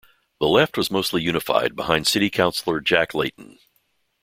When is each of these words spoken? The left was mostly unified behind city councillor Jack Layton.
The 0.39 0.47
left 0.47 0.77
was 0.77 0.89
mostly 0.89 1.21
unified 1.21 1.75
behind 1.75 2.07
city 2.07 2.31
councillor 2.31 2.79
Jack 2.81 3.13
Layton. 3.13 3.59